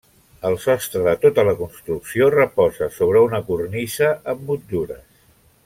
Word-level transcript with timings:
El 0.47 0.55
sostre 0.61 1.01
de 1.07 1.11
tota 1.25 1.43
la 1.49 1.53
construcció 1.59 2.29
reposa 2.37 2.89
sobre 2.97 3.23
una 3.29 3.43
cornisa 3.51 4.09
amb 4.35 4.43
motllures. 4.51 5.07